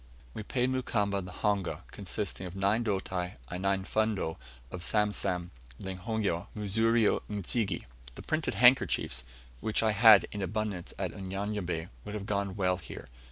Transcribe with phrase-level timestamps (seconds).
[0.33, 4.37] We paid Mukamba the honga, consisting of nine doti and nine fundo
[4.71, 7.83] of samsam, lunghio, muzurio n'zige.
[8.15, 9.25] The printed handkerchiefs,
[9.59, 13.09] which I had in abundance at Unyanyembe, would have gone well here.